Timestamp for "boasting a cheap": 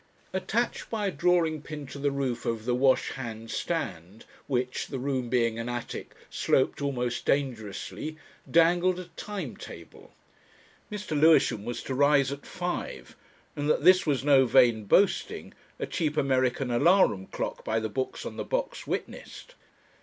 14.85-16.17